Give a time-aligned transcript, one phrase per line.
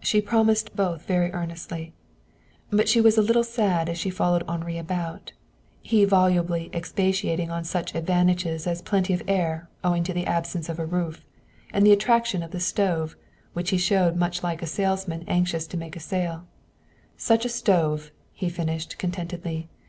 [0.00, 1.92] She promised both very earnestly.
[2.70, 5.30] But she was a little sad as she followed Henri about,
[5.80, 10.80] he volubly expatiating on such advantages as plenty of air owing to the absence of
[10.80, 11.24] a roof;
[11.72, 13.14] and the attraction of the stove,
[13.52, 16.46] which he showed much like a salesman anxious to make a sale.
[17.16, 19.68] "Such a stove!" he finished contentedly.